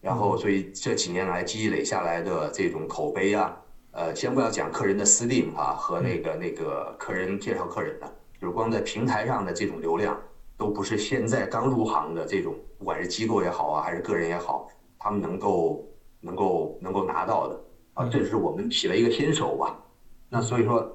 [0.00, 3.54] 然后，所以这几年来积累下来的这种口碑啊，
[3.90, 8.06] 呃，先不要讲客人的私定啊和那个那个客人介绍客人的，
[8.40, 10.18] 就是光在平台上的这种流量，
[10.56, 14.66] 都不是现在刚入行的这种，不管是机构也好啊，还是个人也好，
[14.98, 15.86] 他们能够
[16.22, 17.60] 能够能够拿到的。
[17.92, 19.78] 啊，这是我们起了一个先手吧。
[20.30, 20.90] 那所以说，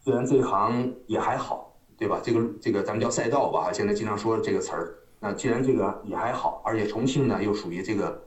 [0.00, 2.20] 虽然这行也还好，对吧？
[2.22, 4.94] 这个这个咱们叫赛道吧，现在经常说这个词儿。
[5.20, 8.22] 那既然这个也还好，而且重庆呢又属于这个。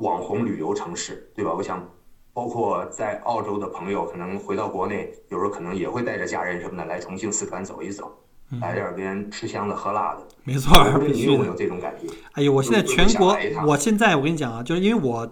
[0.00, 1.54] 网红旅游城市，对吧？
[1.56, 1.82] 我想，
[2.34, 8.12] 包括在澳洲的朋友，可能回到国内，有时候可能也会带着家人什么的来重庆、四川走一走，
[8.60, 10.20] 来这边吃香的喝辣的。
[10.44, 12.12] 没错，必须有这种感觉。
[12.32, 13.34] 哎呦，我现在全国，
[13.66, 15.26] 我现在我跟你讲啊，就是因为我，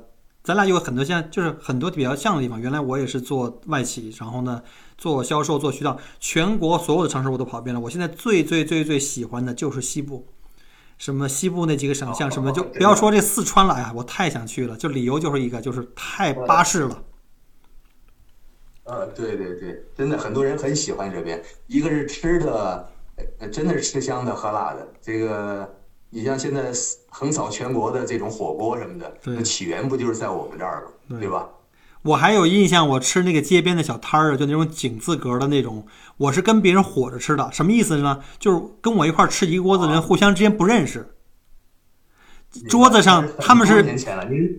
[0.45, 2.61] 咱俩有很多像，就是很多比较像的地方。
[2.61, 4.63] 原来我也是做外企，然后呢
[4.99, 7.81] 做销售、做渠道，全国所有的城市我都跑遍了。
[7.81, 10.29] 我现在最最最最喜欢的就是西部。
[10.97, 14.77] 什么西部那几个省，像什么就不要说这四川了呀，我太想去了。
[14.77, 17.03] 就理由就是一个，就是太巴适了。
[18.85, 21.43] 呃，对对对，真的很多人很喜欢这边。
[21.67, 22.89] 一个是吃的，
[23.51, 24.87] 真的是吃香的喝辣的。
[25.01, 25.75] 这个
[26.15, 26.71] 你像现在
[27.09, 31.19] 横扫全国的这种火锅什么的，那起源不就是在我们这儿吗？
[31.19, 31.49] 对吧？
[32.03, 35.85] 我还有印象，我吃那个街边的小摊儿，就那种井字格的那种，
[36.17, 37.51] 我是跟别人伙着吃的。
[37.51, 38.21] 什么意思呢？
[38.39, 41.17] 就是跟我一块吃一锅子的人，互相之间不认识。
[42.69, 43.83] 桌子上他们是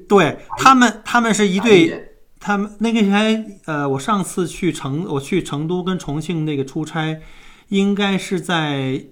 [0.10, 7.22] 对他们，他们是一对，他们那个还呃，我上次去成，我去成都跟重庆那个出差，
[7.70, 9.06] 应该是在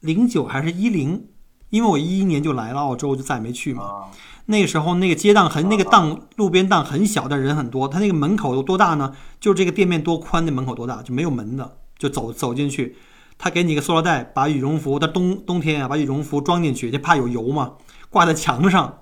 [0.00, 1.28] 零九还是一零？
[1.70, 4.04] 因为我一一年就来了澳洲，就再也没去嘛。
[4.46, 7.86] 那个时候，那个街档很，那个档路边档很小，但人很多。
[7.86, 9.12] 他那个门口有多大呢？
[9.38, 11.02] 就这个店面多宽，那门口多大？
[11.02, 12.96] 就没有门的，就走走进去。
[13.36, 17.72] 他给你个塑料袋，把羽绒服，他冬冬天啊，把羽绒服装进去，就怕有油嘛，
[18.08, 19.00] 挂在墙上。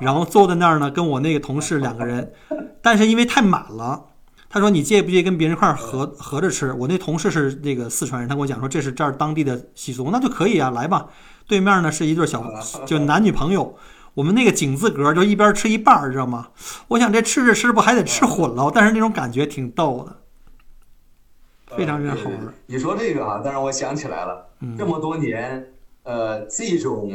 [0.00, 2.32] 然后坐在那儿呢，跟我那个同事两个人。
[2.82, 4.06] 但是因为太满了，
[4.50, 6.72] 他说你介不介意跟别人一块合合着吃？
[6.72, 11.08] 我那同事是那个四川人，他跟我讲说这是这儿当地的习俗，那就可以啊，来吧。
[11.46, 12.44] 对面呢是一对小，
[12.86, 13.76] 就男女朋友。
[14.14, 16.48] 我们那个井字格就一边吃一半儿，知道吗？
[16.88, 22.52] 我想这吃着吃不还得吃混了，但是那种感觉挺逗的，非常非常好玩。
[22.66, 27.12] 你说这个啊，但是我想起来了，这么多年，呃，这种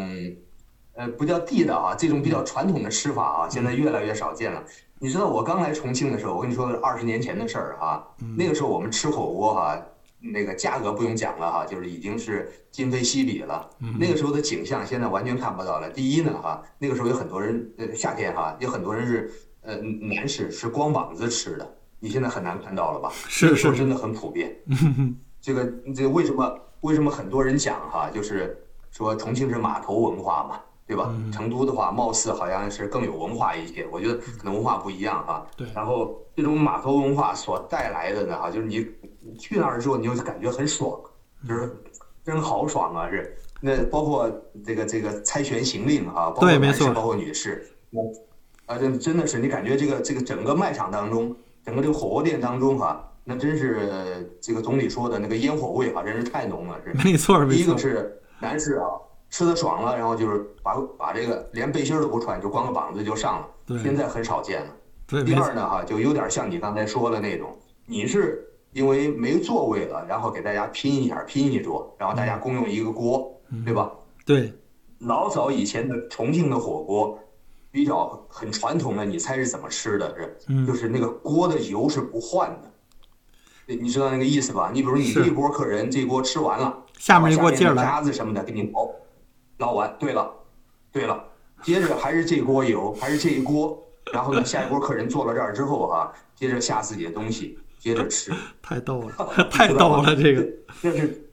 [0.93, 4.63] 呃不叫地道啊，这种比较传统的吃法啊，现在越来越少见了。
[5.03, 9.77] 你知道我刚来重庆的时候，我跟你说二十年前的事儿哈，那个时候我们吃火锅哈。
[10.25, 13.69] 那个价格不用讲了哈，就是已经是今非昔比了。
[13.99, 15.89] 那个时候的景象现在完全看不到了。
[15.89, 19.29] 第一呢哈，那个时候有很多人，呃夏天哈，有很多人是
[19.63, 23.11] 呃男士是光膀子吃的，你现在很难看到了吧？
[23.27, 24.55] 是是，真的很普遍。
[25.41, 28.57] 这个这为什么为什么很多人讲哈，就是
[28.89, 30.61] 说重庆是码头文化嘛。
[30.85, 31.13] 对吧？
[31.31, 33.87] 成都的话，貌似好像是更有文化一些。
[33.91, 35.45] 我觉得可能文化不一样哈。
[35.55, 35.67] 对。
[35.73, 38.85] 然后这种码头文化所带来的呢，哈，就是你
[39.39, 40.99] 去那儿之后，你就感觉很爽，
[41.47, 41.73] 就是
[42.25, 43.09] 真豪爽啊！
[43.09, 44.29] 是那包括
[44.65, 47.65] 这个这个猜拳行令啊，包括男士，包括女士，
[48.65, 51.33] 啊，这真的是你感觉这个这个整个卖场当中，
[51.65, 56.93] 整个这个火锅店当中哈，那真是这个总理说的那个烟火味哈，真是太浓了，是。
[57.05, 57.53] 没错，没错。
[57.55, 58.85] 第一个是男士啊。
[59.33, 63.79] 吃的爽了，然后就是把把这个连背心都不穿，就光个膀子就上了。
[63.79, 65.23] 现在很少见了。
[65.25, 73.91] 第二呢，哈，就有点像你刚才说的那种，你是因为没座位了，然后给大家拼一下，拼一桌，然后大家共用一个锅，对吧？
[74.23, 74.53] 对。
[74.99, 77.17] 老早以前的重庆的火锅，
[77.71, 80.15] 比较很传统的，你猜是怎么吃的？
[80.15, 82.71] 是，就是那个锅的油是不换的。
[83.65, 84.69] 你你知道那个意思吧？
[84.71, 88.91] 你比如你这一波客人，这锅吃完了，下面一锅接着来，夹子什么的给你熬。
[89.57, 90.31] 捞完，对了，
[90.91, 91.23] 对了，
[91.61, 93.77] 接着还是这锅油，还是这一锅，
[94.11, 100.47] 然后呢，下一波客人坐到这儿之后哈，接着下自己的东西，接着吃， 太逗了，太逗了，这个，
[100.81, 101.29] 这是，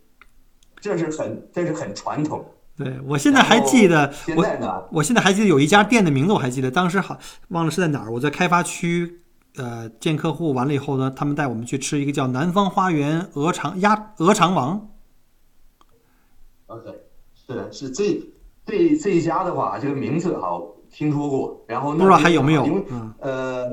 [0.81, 2.45] 这是很，这是很传统。
[2.77, 7.19] 对我现在还记得，现在呢，我现在还记得有一家店的名字，我还记得，当时好
[7.49, 9.21] 忘了是在哪儿，我在开发区，
[9.57, 14.89] 呃，见客户完了以后呢，他们带我们去吃一个叫南方花园鹅肠鸭鹅肠王。
[16.69, 17.10] OK。
[17.51, 18.23] 是是这
[18.65, 22.65] 这这一家的话，这个名字哈听说过，然后不知道还有没有？
[22.65, 22.83] 因为
[23.19, 23.71] 呃，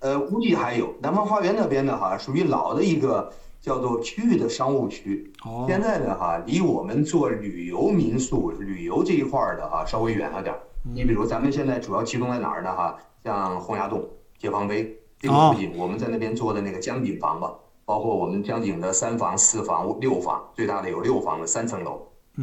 [0.00, 5.32] 呃，估计还有南方花园那边的，哈，属于老的一个叫做区域的商务区。
[5.44, 10.60] 哦，现在呢，哈，离我们做旅游民宿、旅游这一块儿的哈，稍微远了点儿。
[10.94, 12.74] 你比如咱们现在主要集中在哪儿呢？
[12.74, 17.52] 哈，像洪崖洞、解放碑这个附近，我们在那边做的那个江景房吧，
[17.84, 22.00] 包括我们江景的三房、四房、六房，最大的有六房的三层楼，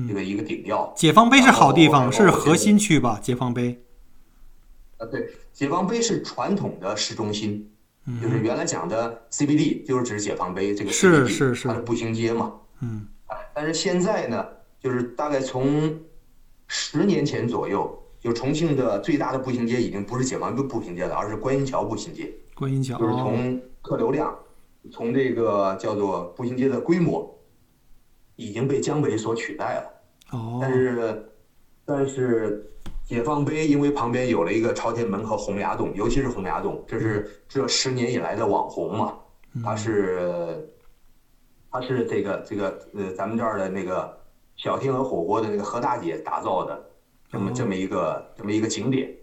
[0.08, 0.93] 这个一个顶吊。
[0.96, 3.20] 解放碑是好地方，是核心区吧？
[3.22, 3.82] 解放碑。
[4.98, 7.70] 啊，对，解放碑是传统的市中心，
[8.22, 12.54] 就是原来讲的 CBD，就是指解放碑这个 CBD，它的步行街嘛。
[12.82, 13.08] 嗯，
[13.54, 14.46] 但是现在呢，
[14.82, 15.98] 就是大概从
[16.68, 22.34] 十年前左右，就重庆的最大的步行街已经不是解放碑步行街了，而是观音桥步行街。
[22.54, 24.34] 观音桥就是从客流量，
[24.89, 27.34] 从这个叫做步行街的规模，
[28.36, 30.38] 已经被江北所取代了。
[30.38, 31.29] 哦，但是，
[31.86, 32.71] 但是。
[33.07, 39.15] 解放碑因为旁边有了一个朝天门和洪崖洞，尤其是洪崖洞，这是这十年以来的网红嘛。
[39.63, 40.67] 它是，
[41.71, 44.17] 它是这个这个呃，咱们这儿的那个
[44.55, 46.83] 小天鹅火锅的那个何大姐打造的，
[47.29, 49.15] 这么这么一个这么一个景点，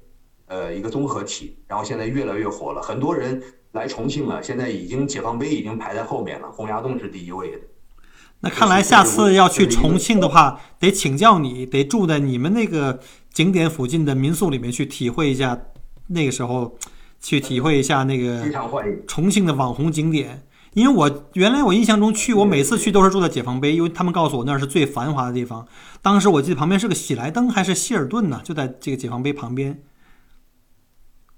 [0.46, 1.58] 呃，一个综合体。
[1.66, 3.42] 然后现在越来越火了，很多人
[3.72, 7.58] 来重庆了，现在已经解放碑已经排在后面了，洪崖洞是第一位的。
[8.42, 13.00] 那看来下次要去重庆的话，得请教你，得住在你们那个。
[13.32, 15.58] 景点附近的民宿里面去体会一下，
[16.08, 16.76] 那个时候
[17.18, 18.44] 去体会一下那个
[19.06, 20.42] 重庆的网红景点。
[20.74, 25.66] 因为我原来我印象中去，我每次去都是住在解放碑，因为他们告诉我那是最繁华的地方。
[26.02, 28.38] 当时我记得旁边是个喜来登还是希尔顿呢？
[28.44, 29.80] 就在这个解放碑旁边。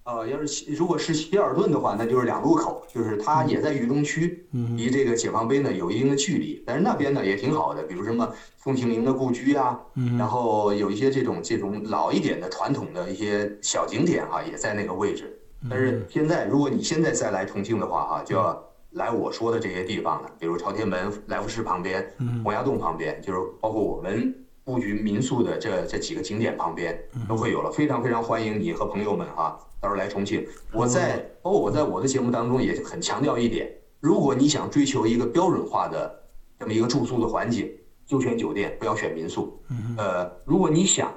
[0.04, 4.46] 呃，要是如果是希尔顿的话，那就是两路口，就是它也在渝中区，
[4.76, 6.62] 离这个解放碑呢有一定的距离。
[6.66, 9.80] 但是那边呢也挺好的，比如什么宋庆龄的故居啊，
[10.18, 15.40] 然后有一些这种这种老一点的传统的一些小景点哈，也在那个位置。
[15.70, 22.06] 但是现在如果你现在再来重庆的话哈，就要来我说的这些地方了，比如朝天门、来福士旁边、
[22.42, 24.34] 洪崖洞旁边，就是包括我们
[24.64, 26.98] 布局民宿的这这几个景点旁边
[27.28, 29.58] 都会有了，非常非常欢迎你和朋友们哈。
[29.80, 36.22] 到时候来重庆，我在包括我在我的节目当中也很强调一点：如果你想追求一个标准化的
[36.58, 37.70] 这么一个住宿的环境，
[38.06, 39.62] 就选酒店，不要选民宿。
[39.98, 41.12] 呃，如果你想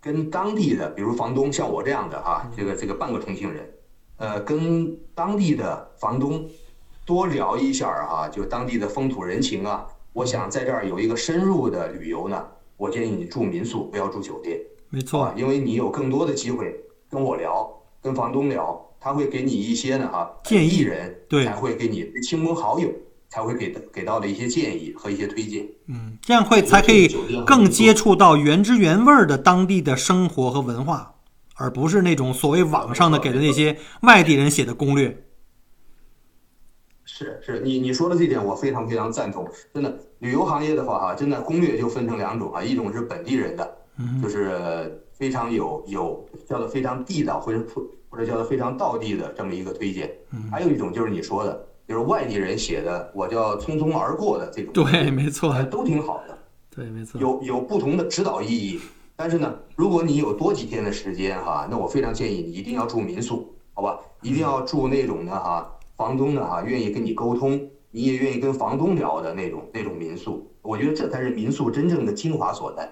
[0.00, 3.70] 跟当地的，比如房东，像我这样的哈，这个这个半个重庆人，
[4.16, 6.48] 呃，跟当地的房东
[7.04, 12.46] 多聊一下哈，就当地的风土人情啊，我想在这儿有一个深入的旅游呢，
[12.78, 14.58] 我建议你住民宿，不要住酒店。
[14.88, 16.74] 没错，因为你有更多的机会
[17.10, 17.70] 跟我聊。
[18.00, 22.88] 跟房东聊，他会给你一些呢哈建议人，对，才会给你亲朋好友
[23.28, 25.66] 才会给给到的一些建议和一些推荐。
[25.88, 27.08] 嗯，这样会才可以
[27.44, 31.16] 更接触到原汁原味的当地的生活和文化，
[31.56, 35.24] 而不是那种所谓网上的给的那些外地人写的攻略。
[37.18, 39.48] 是是，你你说的这点我非常非常赞同。
[39.74, 43.76] 真的，旅游行业的话哈，真的攻略就分成两种啊，一种是本地人的，
[44.22, 45.02] 就是。
[45.18, 47.60] 非常有有叫做非常地道或者
[48.08, 50.08] 或者叫做非常道地的这么一个推荐，
[50.48, 56.38] 还有一种就是你说的，就是外地人写的，我叫匆匆而过的这种，对，没错，都挺好的，
[56.70, 58.78] 对，没错，有有不同的指导意义。
[59.16, 63.98] 但是呢，如果你有多几天的时间哈，那我非常建议你一定要住民宿，好吧？
[64.22, 70.48] 一定要住那种的哈，房东呢哈愿意跟你沟通，你也愿意跟房东聊的那种那种民宿。
[70.62, 72.88] 我觉得这才是民宿真正的精华所在。